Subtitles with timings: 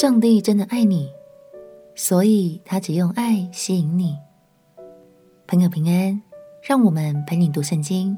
[0.00, 1.12] 上帝真的爱你，
[1.96, 4.16] 所以他只用爱吸引你。
[5.44, 6.22] 朋友平安，
[6.62, 8.16] 让我们陪你读圣经，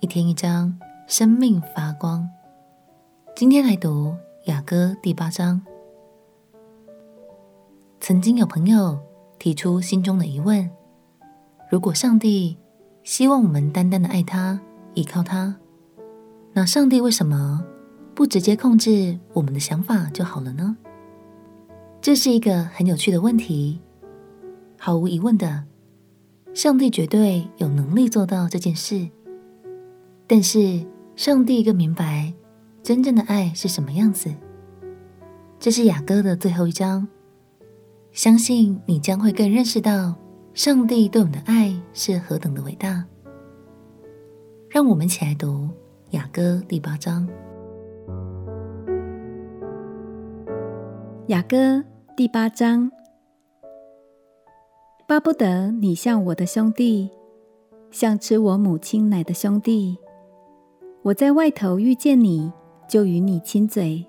[0.00, 2.28] 一天一章，生命发光。
[3.34, 4.14] 今天来读
[4.44, 5.62] 雅歌第八章。
[8.00, 9.00] 曾经有朋友
[9.38, 10.68] 提出心中的疑问：
[11.70, 12.58] 如果上帝
[13.02, 14.60] 希望我们单单的爱他、
[14.92, 15.56] 依靠他，
[16.52, 17.64] 那上帝为什么
[18.14, 20.76] 不直接控制我们的想法就好了呢？
[22.04, 23.80] 这是一个很有趣的问题。
[24.78, 25.64] 毫无疑问的，
[26.52, 29.08] 上帝绝对有能力做到这件事。
[30.26, 30.84] 但是，
[31.16, 32.30] 上帝更明白
[32.82, 34.30] 真正的爱是什么样子。
[35.58, 37.08] 这是雅歌的最后一章，
[38.12, 40.14] 相信你将会更认识到
[40.52, 43.02] 上帝对我们的爱是何等的伟大。
[44.68, 45.70] 让我们一起来读
[46.10, 47.26] 雅歌第八章。
[51.28, 51.82] 雅歌。
[52.16, 52.92] 第八章，
[55.04, 57.10] 巴不得你像我的兄弟，
[57.90, 59.98] 像吃我母亲奶的兄弟。
[61.02, 62.52] 我在外头遇见你，
[62.88, 64.06] 就与你亲嘴，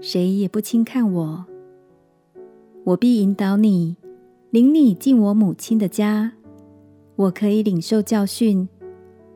[0.00, 1.44] 谁也不轻看我。
[2.84, 3.98] 我必引导你，
[4.48, 6.32] 领你进我母亲的家。
[7.16, 8.66] 我可以领受教训，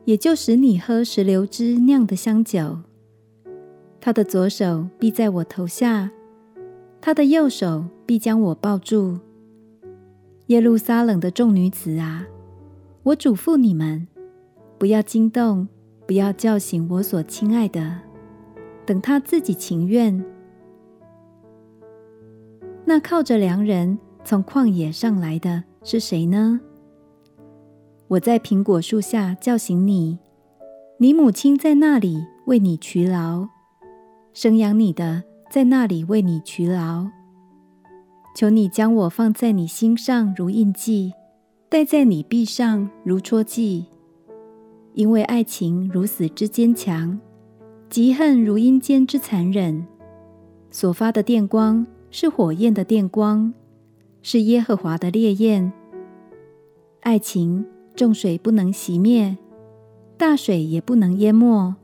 [0.05, 2.79] 也就使你喝石榴汁酿的香酒。
[4.01, 6.09] 他的左手必在我头下。
[7.05, 9.19] 他的右手必将我抱住。
[10.45, 12.25] 耶路撒冷的众女子啊，
[13.03, 14.07] 我嘱咐你们，
[14.77, 15.67] 不要惊动，
[16.07, 17.99] 不要叫醒我所亲爱的，
[18.85, 20.23] 等他自己情愿。
[22.85, 26.61] 那靠着良人从旷野上来的是谁呢？
[28.07, 30.19] 我在苹果树下叫醒你，
[30.99, 33.49] 你母亲在那里为你劬劳，
[34.31, 35.23] 生养你的。
[35.53, 37.05] 在那里为你劬劳，
[38.35, 41.13] 求你将我放在你心上如印记，
[41.69, 43.85] 戴在你臂上如戳记。
[44.93, 47.19] 因为爱情如死之坚强，
[47.87, 49.85] 嫉恨如阴间之残忍。
[50.71, 53.53] 所发的电光是火焰的电光，
[54.23, 55.71] 是耶和华的烈焰。
[57.01, 57.63] 爱情
[57.95, 59.37] 重水不能熄灭，
[60.17, 61.75] 大水也不能淹没。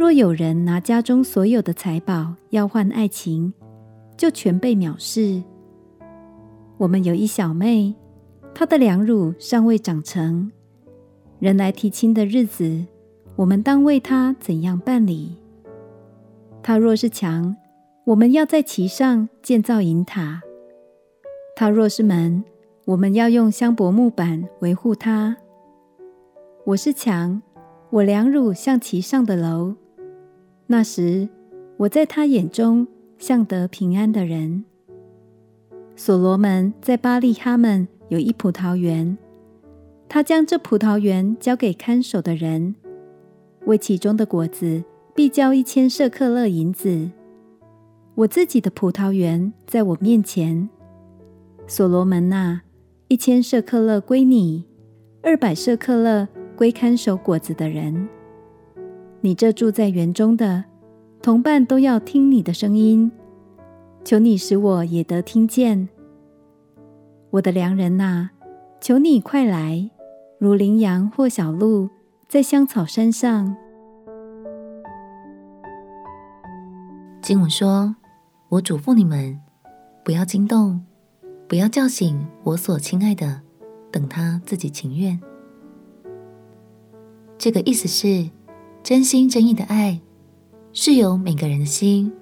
[0.00, 3.52] 若有人拿家中所有的财宝要换爱情，
[4.16, 5.42] 就全被藐视。
[6.78, 7.94] 我们有一小妹，
[8.54, 10.50] 她的两乳尚未长成，
[11.38, 12.86] 人来提亲的日子，
[13.36, 15.36] 我们当为她怎样办理？
[16.62, 17.54] 她若是墙，
[18.04, 20.40] 我们要在其上建造营塔；
[21.54, 22.42] 她若是门，
[22.86, 25.36] 我们要用香柏木板维护她。
[26.64, 27.42] 我是墙，
[27.90, 29.74] 我两乳像其上的楼。
[30.72, 31.28] 那时，
[31.78, 32.86] 我在他眼中
[33.18, 34.64] 像得平安的人。
[35.96, 39.18] 所罗门在巴利哈门有一葡萄园，
[40.08, 42.76] 他将这葡萄园交给看守的人，
[43.64, 47.10] 为其中的果子必交一千舍客勒银子。
[48.14, 50.70] 我自己的葡萄园在我面前，
[51.66, 52.62] 所罗门啊，
[53.08, 54.64] 一千舍客勒归你，
[55.20, 58.08] 二百舍客勒归看守果子的人。
[59.22, 60.64] 你这住在园中的
[61.22, 63.12] 同伴都要听你的声音，
[64.02, 65.90] 求你使我也得听见。
[67.28, 68.30] 我的良人哪，
[68.80, 69.90] 求你快来，
[70.38, 71.90] 如羚羊或小鹿
[72.28, 73.54] 在香草山上。
[77.20, 77.94] 经文说
[78.48, 79.38] ：“我嘱咐你们，
[80.02, 80.82] 不要惊动，
[81.46, 83.42] 不要叫醒我所亲爱的，
[83.92, 85.20] 等他自己情愿。”
[87.36, 88.30] 这个意思是。
[88.82, 90.00] 真心真意的爱，
[90.72, 92.12] 是由每个人的心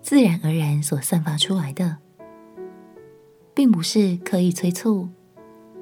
[0.00, 1.96] 自然而然所散发出来的，
[3.54, 5.08] 并不是刻意催促，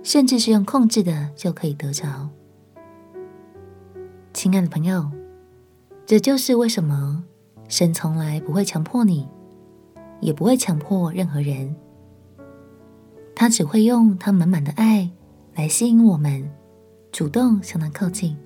[0.02, 2.30] 甚至是用控制的就可以得着。
[4.32, 5.10] 亲爱的朋友，
[6.06, 7.24] 这就是为什么
[7.68, 9.28] 神从来不会强迫你，
[10.20, 11.74] 也不会强迫任何人，
[13.34, 15.10] 他只会用他满满的爱
[15.54, 16.48] 来吸引我们，
[17.10, 18.36] 主动向他靠近。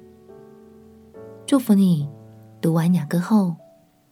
[1.46, 2.08] 祝福你
[2.62, 3.54] 读完雅歌后，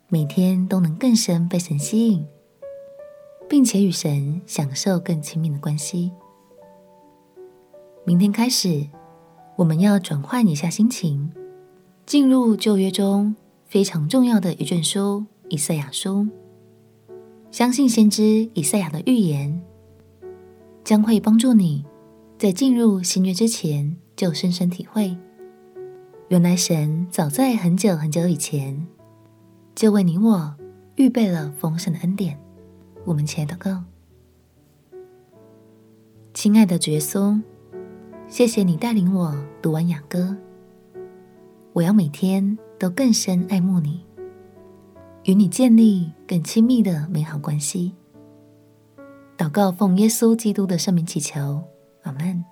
[0.09, 2.27] 每天都能更深被神吸引，
[3.49, 6.13] 并且与神享受更亲密的关系。
[8.05, 8.87] 明天开始，
[9.57, 11.33] 我们要转换一下心情，
[12.05, 16.25] 进入旧约中非常重要的一卷书《以赛亚书》。
[17.51, 19.63] 相信先知以赛亚的预言，
[20.85, 21.87] 将会帮助你
[22.37, 25.17] 在进入新约之前就深深体会。
[26.33, 28.87] 原来神早在很久很久以前，
[29.75, 30.57] 就为你我
[30.95, 32.41] 预备了丰盛的恩典。
[33.05, 33.85] 我们起来祷告。
[36.33, 37.39] 亲爱的主耶稣，
[38.29, 40.35] 谢谢你带领我读完雅歌，
[41.75, 44.03] 我要每天都更深爱慕你，
[45.25, 47.95] 与你建立更亲密的美好关系。
[49.37, 51.63] 祷告奉耶稣基督的圣名祈求，
[52.05, 52.43] 阿门。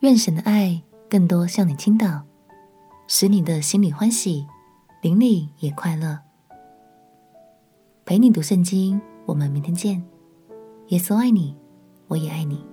[0.00, 2.22] 愿神的爱更多向你倾倒，
[3.08, 4.46] 使你的心里欢喜，
[5.02, 6.20] 邻里也快乐。
[8.04, 10.00] 陪你读圣经，我们明天见。
[10.88, 11.56] 耶稣爱你。
[12.06, 12.64] 我也爱你。